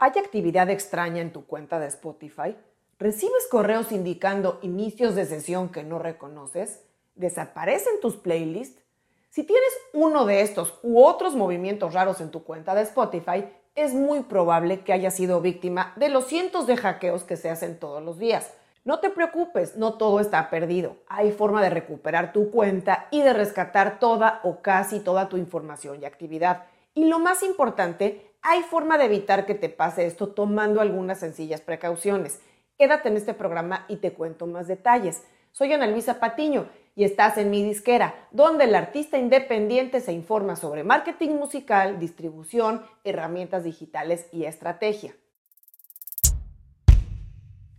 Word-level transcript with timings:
¿Hay 0.00 0.12
actividad 0.16 0.70
extraña 0.70 1.20
en 1.20 1.32
tu 1.32 1.44
cuenta 1.44 1.80
de 1.80 1.88
Spotify? 1.88 2.56
¿Recibes 3.00 3.48
correos 3.50 3.90
indicando 3.90 4.60
inicios 4.62 5.16
de 5.16 5.26
sesión 5.26 5.70
que 5.70 5.82
no 5.82 5.98
reconoces? 5.98 6.84
¿Desaparecen 7.16 7.98
tus 8.00 8.14
playlists? 8.14 8.80
Si 9.28 9.42
tienes 9.42 9.72
uno 9.92 10.24
de 10.24 10.42
estos 10.42 10.78
u 10.84 11.02
otros 11.02 11.34
movimientos 11.34 11.94
raros 11.94 12.20
en 12.20 12.30
tu 12.30 12.44
cuenta 12.44 12.76
de 12.76 12.82
Spotify, 12.82 13.46
es 13.74 13.92
muy 13.92 14.22
probable 14.22 14.84
que 14.84 14.92
hayas 14.92 15.14
sido 15.14 15.40
víctima 15.40 15.92
de 15.96 16.10
los 16.10 16.26
cientos 16.26 16.68
de 16.68 16.76
hackeos 16.76 17.24
que 17.24 17.36
se 17.36 17.50
hacen 17.50 17.80
todos 17.80 18.00
los 18.00 18.20
días. 18.20 18.54
No 18.84 19.00
te 19.00 19.10
preocupes, 19.10 19.76
no 19.76 19.94
todo 19.94 20.20
está 20.20 20.48
perdido. 20.48 20.94
Hay 21.08 21.32
forma 21.32 21.60
de 21.60 21.70
recuperar 21.70 22.32
tu 22.32 22.52
cuenta 22.52 23.08
y 23.10 23.22
de 23.22 23.32
rescatar 23.32 23.98
toda 23.98 24.42
o 24.44 24.62
casi 24.62 25.00
toda 25.00 25.28
tu 25.28 25.36
información 25.36 26.00
y 26.00 26.04
actividad. 26.04 26.66
Y 26.94 27.06
lo 27.06 27.18
más 27.18 27.42
importante 27.42 28.27
hay 28.42 28.62
forma 28.62 28.98
de 28.98 29.04
evitar 29.04 29.46
que 29.46 29.54
te 29.54 29.68
pase 29.68 30.06
esto 30.06 30.28
tomando 30.28 30.80
algunas 30.80 31.20
sencillas 31.20 31.60
precauciones. 31.60 32.40
Quédate 32.78 33.08
en 33.08 33.16
este 33.16 33.34
programa 33.34 33.84
y 33.88 33.96
te 33.96 34.12
cuento 34.12 34.46
más 34.46 34.68
detalles. 34.68 35.22
Soy 35.52 35.72
Ana 35.72 35.86
Luisa 35.86 36.20
Patiño 36.20 36.68
y 36.94 37.04
estás 37.04 37.38
en 37.38 37.50
mi 37.50 37.62
disquera, 37.62 38.28
donde 38.30 38.64
el 38.64 38.74
artista 38.74 39.18
independiente 39.18 40.00
se 40.00 40.12
informa 40.12 40.56
sobre 40.56 40.84
marketing 40.84 41.30
musical, 41.30 41.98
distribución, 41.98 42.82
herramientas 43.04 43.64
digitales 43.64 44.26
y 44.32 44.44
estrategia. 44.44 45.14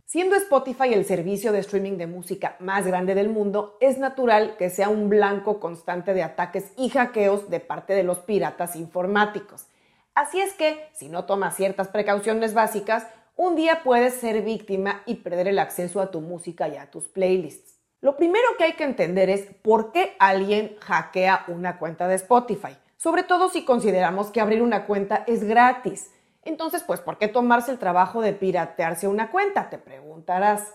Siendo 0.05 0.35
Spotify 0.35 0.93
el 0.93 1.05
servicio 1.05 1.51
de 1.51 1.59
streaming 1.59 1.97
de 1.97 2.07
música 2.07 2.55
más 2.59 2.87
grande 2.87 3.13
del 3.13 3.29
mundo, 3.29 3.77
es 3.79 3.99
natural 3.99 4.57
que 4.57 4.71
sea 4.71 4.89
un 4.89 5.07
blanco 5.07 5.59
constante 5.59 6.15
de 6.15 6.23
ataques 6.23 6.73
y 6.77 6.89
hackeos 6.89 7.49
de 7.49 7.59
parte 7.59 7.93
de 7.93 8.03
los 8.03 8.17
piratas 8.19 8.75
informáticos. 8.75 9.67
Así 10.15 10.39
es 10.41 10.53
que, 10.53 10.89
si 10.93 11.09
no 11.09 11.25
tomas 11.25 11.55
ciertas 11.55 11.87
precauciones 11.87 12.53
básicas, 12.53 13.07
un 13.35 13.55
día 13.55 13.83
puedes 13.83 14.15
ser 14.15 14.41
víctima 14.41 15.01
y 15.05 15.15
perder 15.15 15.47
el 15.47 15.59
acceso 15.59 16.01
a 16.01 16.11
tu 16.11 16.19
música 16.19 16.67
y 16.67 16.75
a 16.75 16.91
tus 16.91 17.07
playlists. 17.07 17.79
Lo 18.01 18.17
primero 18.17 18.45
que 18.57 18.65
hay 18.65 18.73
que 18.73 18.83
entender 18.83 19.29
es 19.29 19.47
por 19.61 19.91
qué 19.91 20.15
alguien 20.19 20.77
hackea 20.81 21.45
una 21.47 21.77
cuenta 21.79 22.07
de 22.07 22.15
Spotify, 22.15 22.77
sobre 22.97 23.23
todo 23.23 23.49
si 23.49 23.63
consideramos 23.63 24.29
que 24.29 24.41
abrir 24.41 24.61
una 24.61 24.85
cuenta 24.85 25.23
es 25.27 25.43
gratis. 25.43 26.11
Entonces, 26.43 26.83
pues, 26.83 26.99
¿por 27.01 27.17
qué 27.17 27.27
tomarse 27.27 27.71
el 27.71 27.79
trabajo 27.79 28.21
de 28.21 28.33
piratearse 28.33 29.07
una 29.07 29.31
cuenta? 29.31 29.69
Te 29.69 29.77
preguntarás. 29.77 30.73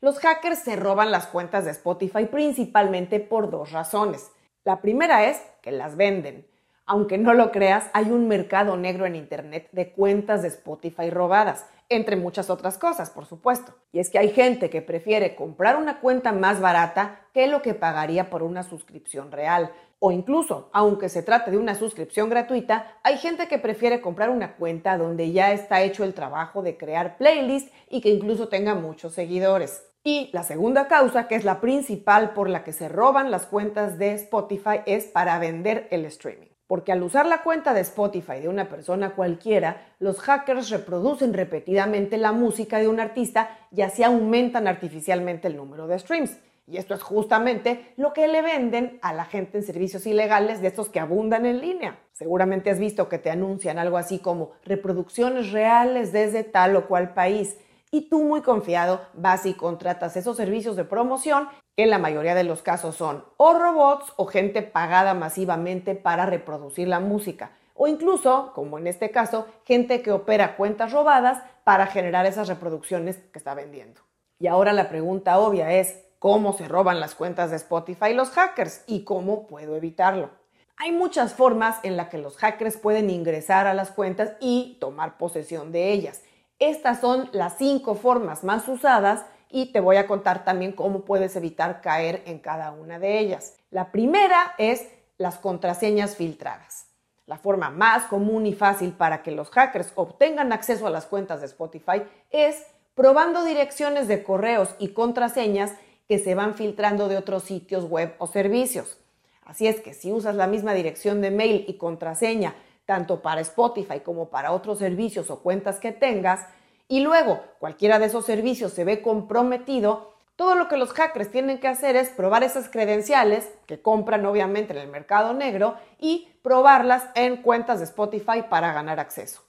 Los 0.00 0.18
hackers 0.18 0.60
se 0.60 0.76
roban 0.76 1.10
las 1.10 1.26
cuentas 1.26 1.64
de 1.64 1.72
Spotify 1.72 2.24
principalmente 2.26 3.20
por 3.20 3.50
dos 3.50 3.70
razones. 3.72 4.30
La 4.64 4.80
primera 4.80 5.24
es 5.24 5.40
que 5.62 5.72
las 5.72 5.96
venden. 5.96 6.46
Aunque 6.92 7.18
no 7.18 7.34
lo 7.34 7.52
creas, 7.52 7.88
hay 7.92 8.10
un 8.10 8.26
mercado 8.26 8.76
negro 8.76 9.06
en 9.06 9.14
Internet 9.14 9.68
de 9.70 9.92
cuentas 9.92 10.42
de 10.42 10.48
Spotify 10.48 11.08
robadas, 11.08 11.64
entre 11.88 12.16
muchas 12.16 12.50
otras 12.50 12.78
cosas, 12.78 13.10
por 13.10 13.26
supuesto. 13.26 13.76
Y 13.92 14.00
es 14.00 14.10
que 14.10 14.18
hay 14.18 14.30
gente 14.30 14.70
que 14.70 14.82
prefiere 14.82 15.36
comprar 15.36 15.76
una 15.76 16.00
cuenta 16.00 16.32
más 16.32 16.60
barata 16.60 17.20
que 17.32 17.46
lo 17.46 17.62
que 17.62 17.74
pagaría 17.74 18.28
por 18.28 18.42
una 18.42 18.64
suscripción 18.64 19.30
real. 19.30 19.70
O 20.00 20.10
incluso, 20.10 20.68
aunque 20.72 21.08
se 21.08 21.22
trate 21.22 21.52
de 21.52 21.58
una 21.58 21.76
suscripción 21.76 22.28
gratuita, 22.28 22.98
hay 23.04 23.18
gente 23.18 23.46
que 23.46 23.58
prefiere 23.58 24.00
comprar 24.00 24.28
una 24.28 24.56
cuenta 24.56 24.98
donde 24.98 25.30
ya 25.30 25.52
está 25.52 25.82
hecho 25.82 26.02
el 26.02 26.12
trabajo 26.12 26.60
de 26.60 26.76
crear 26.76 27.18
playlists 27.18 27.70
y 27.88 28.00
que 28.00 28.08
incluso 28.08 28.48
tenga 28.48 28.74
muchos 28.74 29.14
seguidores. 29.14 29.86
Y 30.02 30.28
la 30.32 30.42
segunda 30.42 30.88
causa, 30.88 31.28
que 31.28 31.36
es 31.36 31.44
la 31.44 31.60
principal 31.60 32.32
por 32.32 32.48
la 32.48 32.64
que 32.64 32.72
se 32.72 32.88
roban 32.88 33.30
las 33.30 33.46
cuentas 33.46 33.96
de 33.96 34.14
Spotify, 34.14 34.80
es 34.86 35.04
para 35.04 35.38
vender 35.38 35.86
el 35.92 36.04
streaming 36.06 36.50
porque 36.70 36.92
al 36.92 37.02
usar 37.02 37.26
la 37.26 37.42
cuenta 37.42 37.74
de 37.74 37.80
Spotify 37.80 38.38
de 38.40 38.48
una 38.48 38.68
persona 38.68 39.16
cualquiera, 39.16 39.88
los 39.98 40.20
hackers 40.20 40.70
reproducen 40.70 41.32
repetidamente 41.32 42.16
la 42.16 42.30
música 42.30 42.78
de 42.78 42.86
un 42.86 43.00
artista 43.00 43.58
y 43.72 43.82
así 43.82 44.04
aumentan 44.04 44.68
artificialmente 44.68 45.48
el 45.48 45.56
número 45.56 45.88
de 45.88 45.98
streams. 45.98 46.38
Y 46.68 46.76
esto 46.76 46.94
es 46.94 47.02
justamente 47.02 47.92
lo 47.96 48.12
que 48.12 48.28
le 48.28 48.40
venden 48.40 49.00
a 49.02 49.12
la 49.12 49.24
gente 49.24 49.58
en 49.58 49.64
servicios 49.64 50.06
ilegales 50.06 50.62
de 50.62 50.68
estos 50.68 50.88
que 50.90 51.00
abundan 51.00 51.44
en 51.44 51.60
línea. 51.60 51.98
Seguramente 52.12 52.70
has 52.70 52.78
visto 52.78 53.08
que 53.08 53.18
te 53.18 53.30
anuncian 53.30 53.80
algo 53.80 53.96
así 53.96 54.20
como 54.20 54.52
reproducciones 54.64 55.50
reales 55.50 56.12
desde 56.12 56.44
tal 56.44 56.76
o 56.76 56.86
cual 56.86 57.14
país 57.14 57.56
y 57.90 58.08
tú 58.08 58.22
muy 58.22 58.42
confiado 58.42 59.00
vas 59.14 59.46
y 59.46 59.54
contratas 59.54 60.16
esos 60.16 60.36
servicios 60.36 60.76
de 60.76 60.84
promoción, 60.84 61.48
que 61.76 61.84
en 61.84 61.90
la 61.90 61.98
mayoría 61.98 62.34
de 62.34 62.44
los 62.44 62.62
casos 62.62 62.96
son 62.96 63.24
o 63.36 63.52
robots 63.54 64.12
o 64.16 64.26
gente 64.26 64.62
pagada 64.62 65.14
masivamente 65.14 65.94
para 65.94 66.26
reproducir 66.26 66.88
la 66.88 67.00
música, 67.00 67.52
o 67.74 67.88
incluso, 67.88 68.52
como 68.54 68.78
en 68.78 68.86
este 68.86 69.10
caso, 69.10 69.46
gente 69.64 70.02
que 70.02 70.12
opera 70.12 70.56
cuentas 70.56 70.92
robadas 70.92 71.42
para 71.64 71.86
generar 71.86 72.26
esas 72.26 72.48
reproducciones 72.48 73.16
que 73.16 73.38
está 73.38 73.54
vendiendo. 73.54 74.02
Y 74.38 74.46
ahora 74.46 74.72
la 74.72 74.88
pregunta 74.88 75.38
obvia 75.38 75.72
es, 75.72 75.98
¿cómo 76.18 76.52
se 76.52 76.68
roban 76.68 77.00
las 77.00 77.14
cuentas 77.14 77.50
de 77.50 77.56
Spotify 77.56 78.12
los 78.12 78.30
hackers 78.30 78.84
y 78.86 79.04
cómo 79.04 79.46
puedo 79.46 79.76
evitarlo? 79.76 80.30
Hay 80.76 80.92
muchas 80.92 81.34
formas 81.34 81.78
en 81.82 81.96
las 81.96 82.08
que 82.08 82.18
los 82.18 82.38
hackers 82.38 82.78
pueden 82.78 83.10
ingresar 83.10 83.66
a 83.66 83.74
las 83.74 83.90
cuentas 83.90 84.32
y 84.40 84.78
tomar 84.80 85.18
posesión 85.18 85.72
de 85.72 85.92
ellas. 85.92 86.22
Estas 86.60 87.00
son 87.00 87.30
las 87.32 87.56
cinco 87.56 87.94
formas 87.94 88.44
más 88.44 88.68
usadas 88.68 89.24
y 89.48 89.72
te 89.72 89.80
voy 89.80 89.96
a 89.96 90.06
contar 90.06 90.44
también 90.44 90.72
cómo 90.72 91.06
puedes 91.06 91.34
evitar 91.34 91.80
caer 91.80 92.22
en 92.26 92.38
cada 92.38 92.70
una 92.70 92.98
de 92.98 93.18
ellas. 93.18 93.56
La 93.70 93.90
primera 93.90 94.54
es 94.58 94.86
las 95.16 95.38
contraseñas 95.38 96.16
filtradas. 96.16 96.84
La 97.24 97.38
forma 97.38 97.70
más 97.70 98.04
común 98.04 98.44
y 98.44 98.52
fácil 98.52 98.92
para 98.92 99.22
que 99.22 99.30
los 99.30 99.48
hackers 99.48 99.92
obtengan 99.94 100.52
acceso 100.52 100.86
a 100.86 100.90
las 100.90 101.06
cuentas 101.06 101.40
de 101.40 101.46
Spotify 101.46 102.02
es 102.30 102.66
probando 102.94 103.42
direcciones 103.42 104.06
de 104.06 104.22
correos 104.22 104.74
y 104.78 104.88
contraseñas 104.88 105.72
que 106.08 106.18
se 106.18 106.34
van 106.34 106.54
filtrando 106.54 107.08
de 107.08 107.16
otros 107.16 107.44
sitios 107.44 107.86
web 107.86 108.14
o 108.18 108.26
servicios. 108.26 108.98
Así 109.46 109.66
es 109.66 109.80
que 109.80 109.94
si 109.94 110.12
usas 110.12 110.34
la 110.34 110.46
misma 110.46 110.74
dirección 110.74 111.22
de 111.22 111.30
mail 111.30 111.64
y 111.66 111.78
contraseña 111.78 112.54
tanto 112.90 113.22
para 113.22 113.40
Spotify 113.42 114.00
como 114.00 114.30
para 114.30 114.50
otros 114.50 114.80
servicios 114.80 115.30
o 115.30 115.38
cuentas 115.44 115.78
que 115.78 115.92
tengas, 115.92 116.44
y 116.88 116.98
luego 116.98 117.40
cualquiera 117.60 118.00
de 118.00 118.06
esos 118.06 118.26
servicios 118.26 118.72
se 118.72 118.82
ve 118.82 119.00
comprometido, 119.00 120.12
todo 120.34 120.56
lo 120.56 120.66
que 120.66 120.76
los 120.76 120.90
hackers 120.90 121.30
tienen 121.30 121.60
que 121.60 121.68
hacer 121.68 121.94
es 121.94 122.08
probar 122.08 122.42
esas 122.42 122.68
credenciales 122.68 123.48
que 123.66 123.80
compran 123.80 124.26
obviamente 124.26 124.72
en 124.72 124.80
el 124.80 124.88
mercado 124.88 125.34
negro 125.34 125.76
y 126.00 126.30
probarlas 126.42 127.04
en 127.14 127.36
cuentas 127.42 127.78
de 127.78 127.84
Spotify 127.84 128.42
para 128.50 128.72
ganar 128.72 128.98
acceso. 128.98 129.40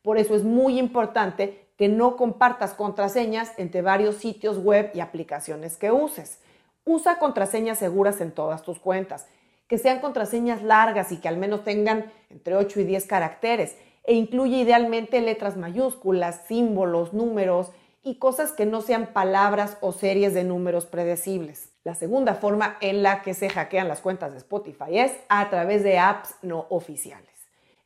Por 0.00 0.16
eso 0.16 0.36
es 0.36 0.44
muy 0.44 0.78
importante 0.78 1.66
que 1.76 1.88
no 1.88 2.16
compartas 2.16 2.74
contraseñas 2.74 3.54
entre 3.56 3.82
varios 3.82 4.18
sitios 4.18 4.58
web 4.58 4.92
y 4.94 5.00
aplicaciones 5.00 5.76
que 5.76 5.90
uses. 5.90 6.38
Usa 6.84 7.18
contraseñas 7.18 7.80
seguras 7.80 8.20
en 8.20 8.30
todas 8.30 8.62
tus 8.62 8.78
cuentas 8.78 9.26
que 9.68 9.78
sean 9.78 10.00
contraseñas 10.00 10.62
largas 10.62 11.12
y 11.12 11.18
que 11.18 11.28
al 11.28 11.36
menos 11.36 11.64
tengan 11.64 12.12
entre 12.30 12.56
8 12.56 12.80
y 12.80 12.84
10 12.84 13.06
caracteres 13.06 13.76
e 14.04 14.14
incluye 14.14 14.58
idealmente 14.58 15.20
letras 15.20 15.56
mayúsculas, 15.56 16.42
símbolos, 16.46 17.12
números 17.12 17.70
y 18.02 18.16
cosas 18.18 18.52
que 18.52 18.66
no 18.66 18.82
sean 18.82 19.08
palabras 19.14 19.78
o 19.80 19.92
series 19.92 20.34
de 20.34 20.44
números 20.44 20.84
predecibles. 20.84 21.70
La 21.84 21.94
segunda 21.94 22.34
forma 22.34 22.76
en 22.80 23.02
la 23.02 23.22
que 23.22 23.32
se 23.32 23.48
hackean 23.48 23.88
las 23.88 24.00
cuentas 24.00 24.32
de 24.32 24.38
Spotify 24.38 24.98
es 24.98 25.12
a 25.28 25.48
través 25.48 25.82
de 25.82 25.98
apps 25.98 26.34
no 26.42 26.66
oficiales. 26.68 27.30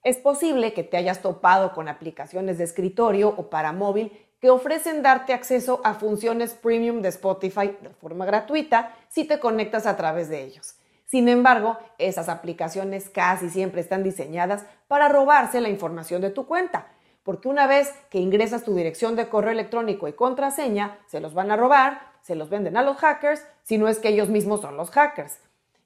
Es 0.03 0.17
posible 0.17 0.73
que 0.73 0.85
te 0.85 0.97
hayas 0.97 1.23
topado 1.23 1.73
con 1.73 1.89
aplicaciones 1.89 2.59
de 2.59 2.65
escritorio 2.65 3.29
o 3.37 3.51
para 3.51 3.73
móvil 3.73 4.13
que 4.41 4.51
ofrecen 4.51 5.03
darte 5.03 5.33
acceso 5.33 5.81
a 5.85 5.95
funciones 5.95 6.55
premium 6.55 7.03
de 7.03 7.09
Spotify 7.09 7.77
de 7.81 7.91
forma 7.91 8.25
gratuita 8.25 8.95
si 9.09 9.25
te 9.25 9.41
conectas 9.41 9.87
a 9.87 9.97
través 9.97 10.29
de 10.29 10.45
ellos. 10.45 10.78
Sin 11.11 11.27
embargo, 11.31 11.79
esas 11.97 12.29
aplicaciones 12.29 13.09
casi 13.09 13.49
siempre 13.49 13.81
están 13.81 14.03
diseñadas 14.03 14.67
para 14.89 15.09
robarse 15.09 15.63
la 15.63 15.71
información 15.71 16.21
de 16.21 16.29
tu 16.29 16.47
cuenta, 16.47 16.89
porque 17.23 17.49
una 17.49 17.67
vez 17.67 17.95
que 18.11 18.19
ingresas 18.19 18.63
tu 18.63 18.75
dirección 18.75 19.17
de 19.17 19.31
correo 19.31 19.53
electrónico 19.53 20.07
y 20.07 20.13
contraseña, 20.13 20.99
se 21.07 21.21
los 21.21 21.33
van 21.33 21.51
a 21.51 21.57
robar, 21.57 22.03
se 22.21 22.35
los 22.35 22.51
venden 22.51 22.77
a 22.77 22.83
los 22.83 22.99
hackers, 22.99 23.43
si 23.63 23.79
no 23.79 23.89
es 23.89 24.01
que 24.01 24.11
ellos 24.11 24.29
mismos 24.29 24.61
son 24.61 24.77
los 24.77 24.91
hackers. 24.91 25.39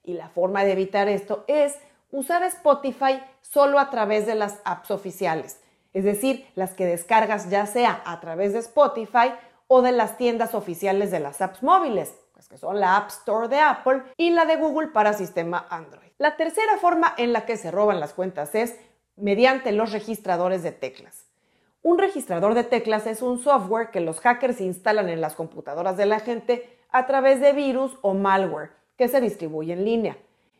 Y 0.03 0.15
la 0.15 0.27
forma 0.27 0.65
de 0.65 0.73
evitar 0.73 1.07
esto 1.07 1.45
es 1.47 1.79
usar 2.11 2.43
Spotify 2.43 3.23
solo 3.41 3.79
a 3.79 3.89
través 3.89 4.25
de 4.25 4.35
las 4.35 4.59
apps 4.65 4.91
oficiales, 4.91 5.61
es 5.93 6.03
decir, 6.03 6.45
las 6.55 6.73
que 6.73 6.85
descargas 6.85 7.49
ya 7.49 7.65
sea 7.65 8.01
a 8.05 8.19
través 8.19 8.51
de 8.51 8.59
Spotify 8.59 9.31
o 9.67 9.81
de 9.81 9.93
las 9.93 10.17
tiendas 10.17 10.53
oficiales 10.53 11.11
de 11.11 11.21
las 11.21 11.41
apps 11.41 11.63
móviles, 11.63 12.13
que 12.47 12.57
son 12.57 12.79
la 12.79 12.97
App 12.97 13.09
Store 13.09 13.47
de 13.47 13.59
Apple 13.59 14.03
y 14.17 14.29
la 14.29 14.45
de 14.45 14.55
Google 14.55 14.87
para 14.87 15.13
sistema 15.13 15.65
Android. 15.69 16.09
La 16.17 16.35
tercera 16.35 16.77
forma 16.77 17.13
en 17.17 17.33
la 17.33 17.45
que 17.45 17.57
se 17.57 17.71
roban 17.71 17.99
las 17.99 18.13
cuentas 18.13 18.55
es 18.55 18.75
mediante 19.15 19.71
los 19.71 19.91
registradores 19.91 20.63
de 20.63 20.71
teclas. 20.71 21.25
Un 21.81 21.99
registrador 21.99 22.53
de 22.53 22.63
teclas 22.63 23.07
es 23.07 23.21
un 23.21 23.39
software 23.39 23.91
que 23.91 23.99
los 23.99 24.19
hackers 24.19 24.61
instalan 24.61 25.09
en 25.09 25.21
las 25.21 25.35
computadoras 25.35 25.97
de 25.97 26.05
la 26.05 26.19
gente 26.19 26.79
a 26.89 27.05
través 27.05 27.41
de 27.41 27.53
virus 27.53 27.97
o 28.01 28.13
malware 28.13 28.71
que 28.97 29.07
se 29.07 29.19
distribuye 29.19 29.73
en 29.73 29.85
línea. 29.85 30.17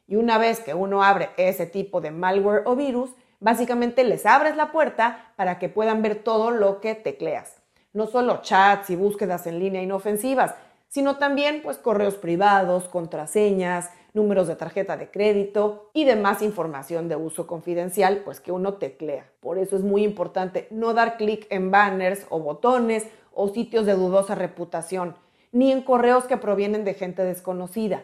Y 0.07 0.17
una 0.17 0.37
vez 0.37 0.59
que 0.59 0.73
uno 0.73 1.03
abre 1.03 1.29
ese 1.37 1.65
tipo 1.65 2.01
de 2.01 2.11
malware 2.11 2.63
o 2.65 2.75
virus, 2.75 3.11
Básicamente 3.43 4.05
les 4.05 4.25
abres 4.25 4.55
la 4.55 4.71
puerta 4.71 5.33
para 5.35 5.59
que 5.59 5.67
puedan 5.67 6.01
ver 6.01 6.23
todo 6.23 6.49
lo 6.49 6.79
que 6.79 6.95
tecleas. 6.95 7.61
No 7.91 8.07
solo 8.07 8.41
chats 8.41 8.89
y 8.89 8.95
búsquedas 8.95 9.47
en 9.47 9.59
línea 9.59 9.81
inofensivas, 9.81 10.55
sino 10.93 11.17
también 11.17 11.61
pues 11.63 11.79
correos 11.79 12.13
privados, 12.13 12.87
contraseñas, 12.87 13.89
números 14.13 14.47
de 14.47 14.55
tarjeta 14.55 14.95
de 14.95 15.09
crédito 15.09 15.89
y 15.91 16.05
demás 16.05 16.43
información 16.43 17.09
de 17.09 17.15
uso 17.15 17.47
confidencial, 17.47 18.21
pues 18.23 18.39
que 18.39 18.51
uno 18.51 18.75
teclea. 18.75 19.25
Por 19.39 19.57
eso 19.57 19.75
es 19.75 19.81
muy 19.81 20.03
importante 20.03 20.67
no 20.69 20.93
dar 20.93 21.17
clic 21.17 21.47
en 21.49 21.71
banners 21.71 22.27
o 22.29 22.39
botones 22.39 23.07
o 23.33 23.47
sitios 23.47 23.87
de 23.87 23.95
dudosa 23.95 24.35
reputación, 24.35 25.15
ni 25.51 25.71
en 25.71 25.81
correos 25.81 26.25
que 26.25 26.37
provienen 26.37 26.85
de 26.85 26.93
gente 26.93 27.23
desconocida. 27.23 28.03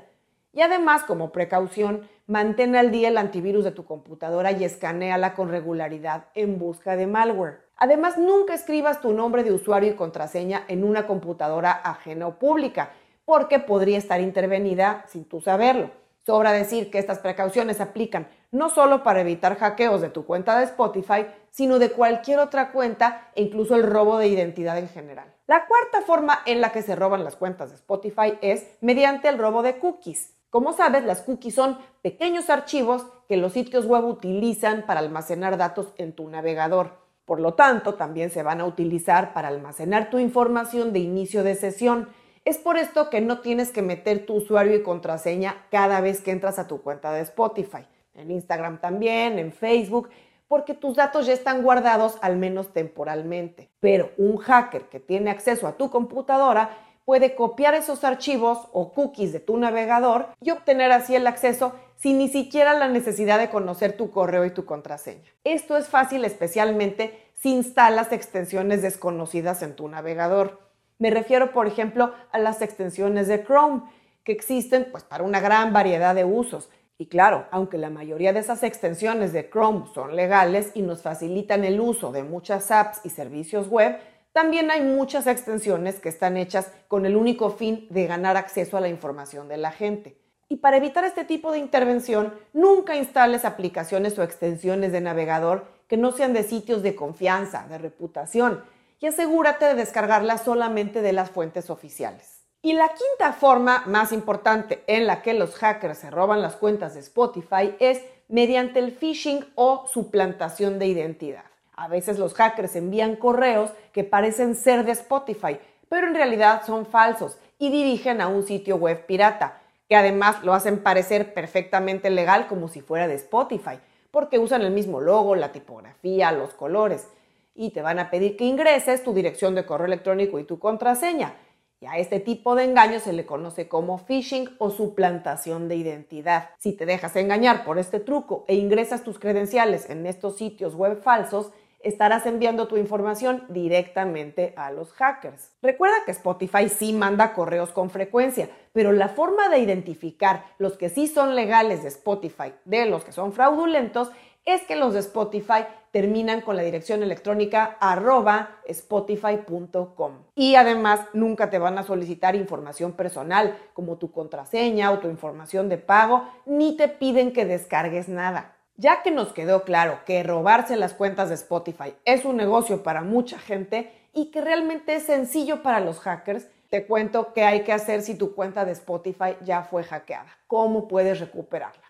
Y 0.51 0.61
además, 0.61 1.03
como 1.03 1.31
precaución, 1.31 2.09
mantén 2.25 2.75
al 2.75 2.89
día 2.89 3.09
el 3.09 3.19
antivirus 3.19 3.63
de 3.63 3.71
tu 3.71 3.85
computadora 3.85 4.51
y 4.51 4.63
escaneala 4.63 5.35
con 5.35 5.49
regularidad 5.49 6.25
en 6.33 6.57
busca 6.57 6.95
de 6.95 7.05
malware. 7.05 7.68
Además, 7.79 8.17
nunca 8.17 8.53
escribas 8.53 8.99
tu 8.99 9.13
nombre 9.13 9.43
de 9.43 9.53
usuario 9.53 9.91
y 9.91 9.95
contraseña 9.95 10.65
en 10.67 10.83
una 10.83 11.07
computadora 11.07 11.71
ajena 11.71 12.27
o 12.27 12.37
pública, 12.37 12.91
porque 13.23 13.59
podría 13.59 13.97
estar 13.97 14.19
intervenida 14.19 15.05
sin 15.07 15.23
tú 15.23 15.39
saberlo. 15.39 15.91
Sobra 16.25 16.51
decir 16.51 16.91
que 16.91 16.99
estas 16.99 17.19
precauciones 17.19 17.79
aplican 17.79 18.27
no 18.51 18.69
solo 18.69 19.01
para 19.03 19.21
evitar 19.21 19.57
hackeos 19.57 20.01
de 20.01 20.09
tu 20.09 20.25
cuenta 20.25 20.59
de 20.59 20.65
Spotify, 20.65 21.25
sino 21.51 21.79
de 21.79 21.91
cualquier 21.91 22.39
otra 22.39 22.71
cuenta 22.71 23.29
e 23.33 23.43
incluso 23.43 23.75
el 23.75 23.83
robo 23.83 24.17
de 24.17 24.27
identidad 24.27 24.77
en 24.77 24.89
general. 24.89 25.33
La 25.47 25.65
cuarta 25.65 26.01
forma 26.01 26.39
en 26.45 26.61
la 26.61 26.71
que 26.71 26.81
se 26.81 26.95
roban 26.95 27.23
las 27.23 27.35
cuentas 27.35 27.69
de 27.69 27.75
Spotify 27.75 28.37
es 28.41 28.67
mediante 28.81 29.29
el 29.29 29.37
robo 29.37 29.63
de 29.63 29.79
cookies. 29.79 30.35
Como 30.49 30.73
sabes, 30.73 31.03
las 31.03 31.21
cookies 31.21 31.55
son 31.55 31.77
pequeños 32.01 32.49
archivos 32.49 33.05
que 33.27 33.37
los 33.37 33.53
sitios 33.53 33.85
web 33.85 34.03
utilizan 34.03 34.85
para 34.85 34.99
almacenar 34.99 35.57
datos 35.57 35.93
en 35.97 36.13
tu 36.13 36.27
navegador. 36.27 37.08
Por 37.29 37.41
lo 37.41 37.53
tanto, 37.53 37.93
también 37.93 38.31
se 38.31 38.41
van 38.41 38.59
a 38.59 38.65
utilizar 38.65 39.33
para 39.33 39.49
almacenar 39.49 40.09
tu 40.09 40.17
información 40.17 40.93
de 40.93 40.97
inicio 40.97 41.43
de 41.43 41.53
sesión. 41.53 42.09
Es 42.43 42.57
por 42.57 42.75
esto 42.75 43.11
que 43.11 43.21
no 43.21 43.41
tienes 43.41 43.69
que 43.69 43.83
meter 43.83 44.25
tu 44.25 44.37
usuario 44.37 44.75
y 44.75 44.81
contraseña 44.81 45.67
cada 45.69 46.01
vez 46.01 46.21
que 46.21 46.31
entras 46.31 46.57
a 46.57 46.67
tu 46.67 46.81
cuenta 46.81 47.13
de 47.13 47.21
Spotify. 47.21 47.85
En 48.15 48.31
Instagram 48.31 48.81
también, 48.81 49.37
en 49.37 49.51
Facebook, 49.51 50.09
porque 50.47 50.73
tus 50.73 50.95
datos 50.95 51.27
ya 51.27 51.33
están 51.33 51.61
guardados 51.61 52.17
al 52.23 52.35
menos 52.35 52.73
temporalmente. 52.73 53.69
Pero 53.79 54.09
un 54.17 54.37
hacker 54.37 54.89
que 54.89 54.99
tiene 54.99 55.29
acceso 55.29 55.67
a 55.67 55.77
tu 55.77 55.91
computadora 55.91 56.71
puede 57.09 57.33
copiar 57.33 57.73
esos 57.73 58.03
archivos 58.03 58.67
o 58.71 58.93
cookies 58.93 59.33
de 59.33 59.39
tu 59.39 59.57
navegador 59.57 60.27
y 60.43 60.51
obtener 60.51 60.91
así 60.91 61.15
el 61.15 61.25
acceso 61.25 61.73
sin 61.95 62.19
ni 62.19 62.27
siquiera 62.27 62.75
la 62.75 62.87
necesidad 62.87 63.39
de 63.39 63.49
conocer 63.49 63.97
tu 63.97 64.11
correo 64.11 64.45
y 64.45 64.51
tu 64.51 64.65
contraseña. 64.65 65.27
Esto 65.43 65.75
es 65.75 65.87
fácil 65.87 66.23
especialmente 66.23 67.19
si 67.33 67.49
instalas 67.49 68.11
extensiones 68.11 68.83
desconocidas 68.83 69.63
en 69.63 69.75
tu 69.75 69.87
navegador. 69.87 70.59
Me 70.99 71.09
refiero, 71.09 71.51
por 71.51 71.65
ejemplo, 71.65 72.13
a 72.31 72.37
las 72.37 72.61
extensiones 72.61 73.27
de 73.27 73.43
Chrome, 73.43 73.81
que 74.23 74.31
existen 74.31 74.89
pues, 74.91 75.03
para 75.03 75.23
una 75.23 75.39
gran 75.39 75.73
variedad 75.73 76.13
de 76.13 76.25
usos. 76.25 76.69
Y 76.99 77.07
claro, 77.07 77.47
aunque 77.49 77.79
la 77.79 77.89
mayoría 77.89 78.33
de 78.33 78.41
esas 78.41 78.61
extensiones 78.61 79.33
de 79.33 79.49
Chrome 79.49 79.87
son 79.95 80.15
legales 80.15 80.69
y 80.75 80.83
nos 80.83 81.01
facilitan 81.01 81.63
el 81.63 81.79
uso 81.79 82.11
de 82.11 82.21
muchas 82.21 82.69
apps 82.69 83.01
y 83.03 83.09
servicios 83.09 83.67
web, 83.67 83.97
también 84.39 84.71
hay 84.71 84.79
muchas 84.79 85.27
extensiones 85.27 85.99
que 85.99 86.07
están 86.07 86.37
hechas 86.37 86.71
con 86.87 87.05
el 87.05 87.17
único 87.17 87.49
fin 87.49 87.87
de 87.89 88.07
ganar 88.07 88.37
acceso 88.37 88.77
a 88.77 88.79
la 88.79 88.87
información 88.87 89.49
de 89.49 89.57
la 89.57 89.69
gente. 89.69 90.17
Y 90.47 90.55
para 90.55 90.77
evitar 90.77 91.03
este 91.03 91.25
tipo 91.25 91.51
de 91.51 91.57
intervención, 91.57 92.33
nunca 92.53 92.95
instales 92.95 93.43
aplicaciones 93.43 94.17
o 94.17 94.23
extensiones 94.23 94.93
de 94.93 95.01
navegador 95.01 95.65
que 95.89 95.97
no 95.97 96.13
sean 96.13 96.31
de 96.31 96.43
sitios 96.43 96.83
de 96.83 96.95
confianza, 96.95 97.67
de 97.67 97.79
reputación, 97.79 98.63
y 99.01 99.07
asegúrate 99.07 99.65
de 99.65 99.73
descargarlas 99.73 100.45
solamente 100.45 101.01
de 101.01 101.11
las 101.11 101.31
fuentes 101.31 101.69
oficiales. 101.69 102.45
Y 102.61 102.71
la 102.71 102.87
quinta 102.87 103.33
forma 103.33 103.83
más 103.87 104.13
importante 104.13 104.85
en 104.87 105.05
la 105.05 105.21
que 105.21 105.33
los 105.33 105.53
hackers 105.55 105.97
se 105.97 106.11
roban 106.11 106.41
las 106.41 106.55
cuentas 106.55 106.93
de 106.93 107.01
Spotify 107.01 107.75
es 107.81 108.01
mediante 108.29 108.79
el 108.79 108.93
phishing 108.93 109.45
o 109.55 109.85
suplantación 109.85 110.79
de 110.79 110.87
identidad. 110.87 111.48
A 111.79 111.87
veces 111.87 112.19
los 112.19 112.33
hackers 112.33 112.75
envían 112.75 113.15
correos 113.15 113.71
que 113.93 114.03
parecen 114.03 114.55
ser 114.55 114.83
de 114.83 114.91
Spotify, 114.91 115.59
pero 115.87 116.07
en 116.07 116.13
realidad 116.13 116.63
son 116.65 116.85
falsos 116.85 117.37
y 117.57 117.71
dirigen 117.71 118.19
a 118.19 118.27
un 118.27 118.43
sitio 118.45 118.75
web 118.75 119.05
pirata, 119.05 119.61
que 119.87 119.95
además 119.95 120.43
lo 120.43 120.53
hacen 120.53 120.83
parecer 120.83 121.33
perfectamente 121.33 122.09
legal 122.09 122.47
como 122.47 122.67
si 122.67 122.81
fuera 122.81 123.07
de 123.07 123.13
Spotify, 123.13 123.79
porque 124.11 124.39
usan 124.39 124.63
el 124.63 124.71
mismo 124.71 124.99
logo, 124.99 125.35
la 125.35 125.53
tipografía, 125.53 126.33
los 126.33 126.53
colores, 126.53 127.07
y 127.55 127.69
te 127.69 127.81
van 127.81 127.99
a 127.99 128.09
pedir 128.09 128.35
que 128.35 128.43
ingreses 128.43 129.01
tu 129.01 129.13
dirección 129.13 129.55
de 129.55 129.65
correo 129.65 129.87
electrónico 129.87 130.37
y 130.37 130.43
tu 130.43 130.59
contraseña. 130.59 131.35
Y 131.79 131.85
a 131.85 131.97
este 131.97 132.19
tipo 132.19 132.55
de 132.55 132.65
engaño 132.65 132.99
se 132.99 133.13
le 133.13 133.25
conoce 133.25 133.69
como 133.69 133.99
phishing 133.99 134.49
o 134.57 134.69
suplantación 134.69 135.69
de 135.69 135.77
identidad. 135.77 136.49
Si 136.57 136.73
te 136.73 136.85
dejas 136.85 137.15
engañar 137.15 137.63
por 137.63 137.79
este 137.79 138.01
truco 138.01 138.43
e 138.49 138.55
ingresas 138.55 139.05
tus 139.05 139.17
credenciales 139.17 139.89
en 139.89 140.05
estos 140.05 140.35
sitios 140.35 140.75
web 140.75 141.01
falsos, 141.01 141.53
estarás 141.81 142.25
enviando 142.25 142.67
tu 142.67 142.77
información 142.77 143.45
directamente 143.49 144.53
a 144.57 144.71
los 144.71 144.91
hackers. 144.93 145.51
Recuerda 145.61 145.95
que 146.05 146.11
Spotify 146.11 146.69
sí 146.69 146.93
manda 146.93 147.33
correos 147.33 147.71
con 147.71 147.89
frecuencia, 147.89 148.49
pero 148.73 148.91
la 148.91 149.09
forma 149.09 149.49
de 149.49 149.59
identificar 149.59 150.45
los 150.57 150.77
que 150.77 150.89
sí 150.89 151.07
son 151.07 151.35
legales 151.35 151.83
de 151.83 151.89
Spotify 151.89 152.53
de 152.65 152.85
los 152.85 153.03
que 153.03 153.11
son 153.11 153.33
fraudulentos 153.33 154.11
es 154.45 154.63
que 154.63 154.75
los 154.75 154.93
de 154.93 154.99
Spotify 155.01 155.65
terminan 155.91 156.41
con 156.41 156.55
la 156.55 156.63
dirección 156.63 157.03
electrónica 157.03 157.77
arroba 157.79 158.59
spotify.com. 158.65 160.23
Y 160.35 160.55
además 160.55 161.01
nunca 161.13 161.49
te 161.49 161.59
van 161.59 161.77
a 161.77 161.83
solicitar 161.83 162.35
información 162.35 162.93
personal 162.93 163.57
como 163.73 163.97
tu 163.97 164.11
contraseña 164.11 164.91
o 164.91 164.99
tu 164.99 165.07
información 165.07 165.69
de 165.69 165.77
pago, 165.77 166.27
ni 166.45 166.77
te 166.77 166.87
piden 166.87 167.33
que 167.33 167.45
descargues 167.45 168.07
nada. 168.07 168.58
Ya 168.81 169.01
que 169.03 169.11
nos 169.11 169.33
quedó 169.33 169.63
claro 169.63 169.99
que 170.05 170.23
robarse 170.23 170.77
las 170.77 170.93
cuentas 170.93 171.27
de 171.27 171.35
Spotify 171.35 171.93
es 172.05 172.23
un 172.23 172.37
negocio 172.37 172.81
para 172.81 173.01
mucha 173.01 173.37
gente 173.37 173.91
y 174.13 174.31
que 174.31 174.39
realmente 174.39 174.95
es 174.95 175.03
sencillo 175.03 175.61
para 175.61 175.81
los 175.81 175.99
hackers, 175.99 176.47
te 176.69 176.85
cuento 176.85 177.33
qué 177.33 177.43
hay 177.43 177.63
que 177.63 177.73
hacer 177.73 178.01
si 178.01 178.15
tu 178.15 178.33
cuenta 178.33 178.63
de 178.63 178.71
Spotify 178.71 179.35
ya 179.43 179.63
fue 179.63 179.83
hackeada, 179.83 180.29
cómo 180.47 180.87
puedes 180.87 181.19
recuperarla. 181.19 181.83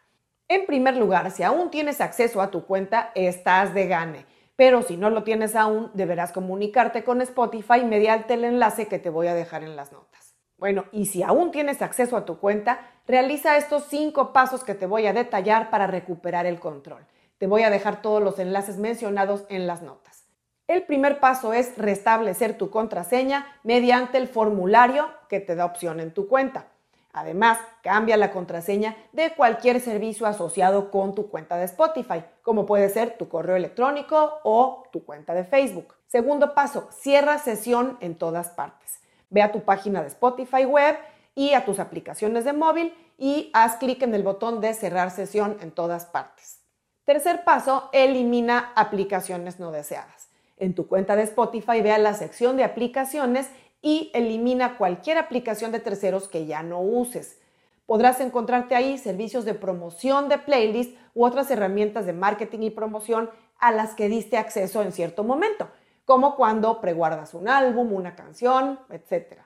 En 0.47 0.65
primer 0.65 0.97
lugar, 0.97 1.29
si 1.29 1.43
aún 1.43 1.69
tienes 1.69 2.01
acceso 2.01 2.41
a 2.41 2.49
tu 2.49 2.65
cuenta, 2.65 3.11
estás 3.13 3.75
de 3.75 3.87
gane. 3.87 4.25
Pero 4.55 4.81
si 4.81 4.97
no 4.97 5.11
lo 5.11 5.23
tienes 5.23 5.55
aún, 5.55 5.91
deberás 5.93 6.31
comunicarte 6.31 7.03
con 7.03 7.21
Spotify 7.21 7.83
mediante 7.85 8.33
el 8.33 8.45
enlace 8.45 8.87
que 8.87 8.97
te 8.97 9.11
voy 9.11 9.27
a 9.27 9.35
dejar 9.35 9.61
en 9.61 9.75
las 9.75 9.91
notas. 9.91 10.28
Bueno, 10.59 10.85
y 10.91 11.05
si 11.05 11.23
aún 11.23 11.51
tienes 11.51 11.81
acceso 11.81 12.17
a 12.17 12.25
tu 12.25 12.37
cuenta, 12.37 12.81
realiza 13.07 13.55
estos 13.55 13.85
cinco 13.85 14.33
pasos 14.33 14.65
que 14.65 14.75
te 14.75 14.85
voy 14.85 15.07
a 15.07 15.13
detallar 15.13 15.69
para 15.69 15.87
recuperar 15.87 16.45
el 16.45 16.59
control. 16.59 17.05
Te 17.37 17.47
voy 17.47 17.63
a 17.63 17.69
dejar 17.69 18.01
todos 18.01 18.21
los 18.21 18.37
enlaces 18.39 18.77
mencionados 18.77 19.45
en 19.47 19.67
las 19.67 19.81
notas. 19.81 20.25
El 20.67 20.83
primer 20.83 21.21
paso 21.21 21.53
es 21.53 21.77
restablecer 21.77 22.57
tu 22.57 22.69
contraseña 22.69 23.47
mediante 23.63 24.17
el 24.17 24.27
formulario 24.27 25.07
que 25.29 25.39
te 25.39 25.55
da 25.55 25.65
opción 25.65 26.01
en 26.01 26.13
tu 26.13 26.27
cuenta. 26.27 26.67
Además, 27.13 27.57
cambia 27.81 28.17
la 28.17 28.31
contraseña 28.31 28.95
de 29.13 29.33
cualquier 29.33 29.79
servicio 29.79 30.27
asociado 30.27 30.91
con 30.91 31.15
tu 31.15 31.29
cuenta 31.29 31.57
de 31.57 31.65
Spotify, 31.65 32.23
como 32.43 32.65
puede 32.65 32.89
ser 32.89 33.17
tu 33.17 33.29
correo 33.29 33.55
electrónico 33.55 34.41
o 34.43 34.83
tu 34.91 35.05
cuenta 35.05 35.33
de 35.33 35.45
Facebook. 35.45 35.95
Segundo 36.05 36.53
paso, 36.53 36.89
cierra 36.91 37.39
sesión 37.39 37.97
en 38.01 38.15
todas 38.15 38.49
partes. 38.49 38.99
Ve 39.29 39.41
a 39.41 39.51
tu 39.51 39.61
página 39.61 40.01
de 40.01 40.07
Spotify 40.07 40.65
web 40.65 40.97
y 41.35 41.53
a 41.53 41.65
tus 41.65 41.79
aplicaciones 41.79 42.45
de 42.45 42.53
móvil 42.53 42.93
y 43.17 43.49
haz 43.53 43.77
clic 43.77 44.01
en 44.01 44.15
el 44.15 44.23
botón 44.23 44.61
de 44.61 44.73
cerrar 44.73 45.11
sesión 45.11 45.57
en 45.61 45.71
todas 45.71 46.05
partes. 46.05 46.61
Tercer 47.05 47.43
paso, 47.43 47.89
elimina 47.91 48.71
aplicaciones 48.75 49.59
no 49.59 49.71
deseadas. 49.71 50.29
En 50.57 50.75
tu 50.75 50.87
cuenta 50.87 51.15
de 51.15 51.23
Spotify 51.23 51.81
ve 51.81 51.91
a 51.91 51.97
la 51.97 52.13
sección 52.13 52.57
de 52.57 52.63
aplicaciones 52.63 53.49
y 53.81 54.11
elimina 54.13 54.77
cualquier 54.77 55.17
aplicación 55.17 55.71
de 55.71 55.79
terceros 55.79 56.27
que 56.27 56.45
ya 56.45 56.63
no 56.63 56.81
uses. 56.81 57.39
Podrás 57.85 58.19
encontrarte 58.19 58.75
ahí 58.75 58.97
servicios 58.97 59.45
de 59.45 59.53
promoción 59.53 60.29
de 60.29 60.37
playlist 60.37 60.95
u 61.15 61.25
otras 61.25 61.49
herramientas 61.49 62.05
de 62.05 62.13
marketing 62.13 62.59
y 62.63 62.69
promoción 62.69 63.29
a 63.57 63.71
las 63.71 63.95
que 63.95 64.09
diste 64.09 64.37
acceso 64.37 64.81
en 64.83 64.91
cierto 64.91 65.23
momento 65.23 65.69
como 66.09 66.35
cuando 66.35 66.81
preguardas 66.81 67.35
un 67.35 67.47
álbum, 67.47 67.93
una 67.93 68.15
canción, 68.15 68.79
etc. 68.89 69.41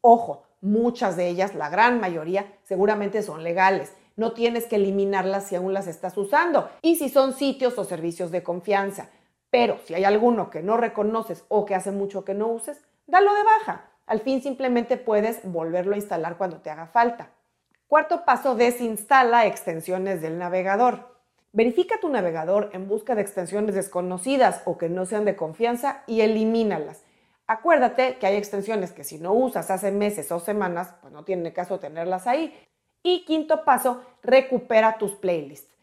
Ojo, 0.00 0.44
muchas 0.62 1.14
de 1.14 1.28
ellas, 1.28 1.54
la 1.54 1.68
gran 1.68 2.00
mayoría, 2.00 2.54
seguramente 2.62 3.22
son 3.22 3.44
legales. 3.44 3.94
No 4.16 4.32
tienes 4.32 4.64
que 4.64 4.76
eliminarlas 4.76 5.46
si 5.46 5.56
aún 5.56 5.74
las 5.74 5.86
estás 5.86 6.16
usando 6.16 6.70
y 6.80 6.96
si 6.96 7.10
son 7.10 7.34
sitios 7.34 7.76
o 7.76 7.84
servicios 7.84 8.30
de 8.30 8.42
confianza. 8.42 9.10
Pero 9.50 9.76
si 9.84 9.92
hay 9.92 10.04
alguno 10.04 10.48
que 10.48 10.62
no 10.62 10.78
reconoces 10.78 11.44
o 11.48 11.66
que 11.66 11.74
hace 11.74 11.90
mucho 11.90 12.24
que 12.24 12.32
no 12.32 12.46
uses, 12.46 12.82
dalo 13.06 13.34
de 13.34 13.44
baja. 13.44 13.90
Al 14.06 14.20
fin 14.20 14.42
simplemente 14.42 14.96
puedes 14.96 15.40
volverlo 15.44 15.92
a 15.92 15.98
instalar 15.98 16.38
cuando 16.38 16.62
te 16.62 16.70
haga 16.70 16.86
falta. 16.86 17.32
Cuarto 17.88 18.24
paso, 18.24 18.54
desinstala 18.54 19.44
extensiones 19.44 20.22
del 20.22 20.38
navegador. 20.38 21.15
Verifica 21.56 21.98
tu 22.02 22.10
navegador 22.10 22.68
en 22.74 22.86
busca 22.86 23.14
de 23.14 23.22
extensiones 23.22 23.74
desconocidas 23.74 24.60
o 24.66 24.76
que 24.76 24.90
no 24.90 25.06
sean 25.06 25.24
de 25.24 25.36
confianza 25.36 26.02
y 26.06 26.20
elimínalas. 26.20 27.02
Acuérdate 27.46 28.18
que 28.18 28.26
hay 28.26 28.36
extensiones 28.36 28.92
que 28.92 29.04
si 29.04 29.18
no 29.18 29.32
usas 29.32 29.70
hace 29.70 29.90
meses 29.90 30.30
o 30.32 30.38
semanas, 30.38 30.92
pues 31.00 31.14
no 31.14 31.24
tiene 31.24 31.54
caso 31.54 31.80
tenerlas 31.80 32.26
ahí. 32.26 32.54
Y 33.02 33.24
quinto 33.24 33.64
paso, 33.64 34.02
recupera 34.22 34.98
tus 34.98 35.12
playlists. 35.12 35.74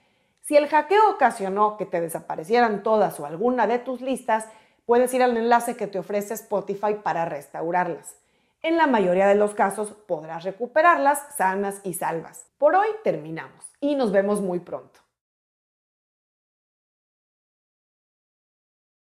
Si 0.41 0.55
el 0.55 0.67
hackeo 0.67 1.09
ocasionó 1.09 1.75
que 1.75 1.87
te 1.87 2.01
desaparecieran 2.01 2.83
todas 2.83 3.19
o 3.19 3.25
alguna 3.25 3.65
de 3.65 3.79
tus 3.79 3.99
listas, 3.99 4.45
puedes 4.85 5.11
ir 5.15 5.23
al 5.23 5.35
enlace 5.35 5.75
que 5.75 5.87
te 5.87 5.97
ofrece 5.97 6.35
Spotify 6.35 6.97
para 7.01 7.25
restaurarlas. 7.25 8.15
En 8.61 8.77
la 8.77 8.85
mayoría 8.85 9.25
de 9.25 9.33
los 9.33 9.55
casos 9.55 9.93
podrás 10.05 10.43
recuperarlas 10.43 11.19
sanas 11.35 11.81
y 11.83 11.95
salvas. 11.95 12.45
Por 12.59 12.75
hoy 12.75 12.89
terminamos 13.03 13.65
y 13.79 13.95
nos 13.95 14.11
vemos 14.11 14.39
muy 14.39 14.59
pronto. 14.59 15.02